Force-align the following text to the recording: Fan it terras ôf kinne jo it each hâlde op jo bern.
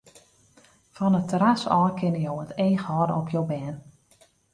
Fan 0.95 1.15
it 1.19 1.25
terras 1.33 1.63
ôf 1.75 1.91
kinne 1.99 2.21
jo 2.25 2.33
it 2.45 2.57
each 2.65 2.83
hâlde 2.87 3.13
op 3.19 3.27
jo 3.35 3.41
bern. 3.51 3.77